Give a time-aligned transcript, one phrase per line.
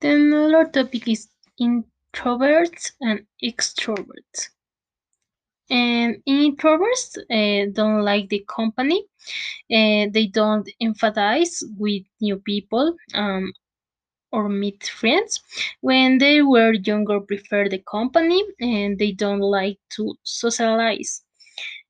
[0.00, 1.28] Then another topic is
[1.60, 4.50] introverts and extroverts.
[5.70, 9.00] And introverts uh, don't like the company.
[9.72, 13.52] Uh, they don't empathize with new people um,
[14.32, 15.40] or meet friends.
[15.80, 21.22] When they were younger, prefer the company and they don't like to socialize.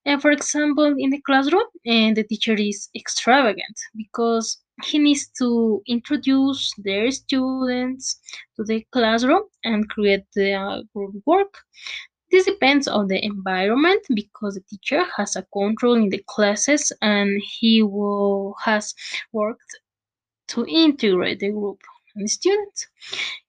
[0.05, 5.83] And for example, in the classroom, and the teacher is extravagant because he needs to
[5.87, 8.21] introduce their students
[8.57, 11.55] to the classroom and create the uh, group work.
[12.31, 17.41] This depends on the environment because the teacher has a control in the classes and
[17.59, 18.95] he will, has
[19.33, 19.77] worked
[20.49, 21.81] to integrate the group
[22.15, 22.87] and the students.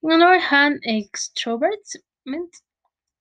[0.04, 1.96] On the other hand, extroverts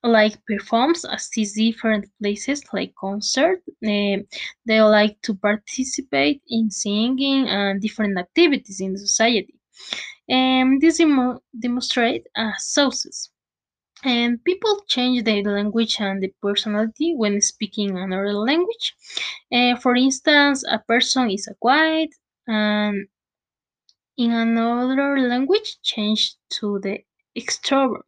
[0.04, 4.18] like performs at these different places like concert uh,
[4.66, 9.56] they like to participate in singing and different activities in society.
[10.30, 13.30] And this demo- demonstrate uh, sources.
[14.04, 18.96] And people change their language and the personality when speaking another language.
[19.52, 22.12] Uh, for instance a person is a quiet
[22.48, 23.08] and
[24.18, 27.00] in another language change to the
[27.38, 28.04] extroverts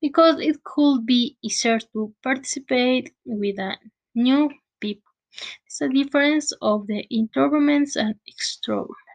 [0.00, 3.56] because it could be easier to participate with
[4.14, 4.50] new
[4.80, 5.12] people.
[5.66, 9.05] It's a difference of the introverts and extroverts.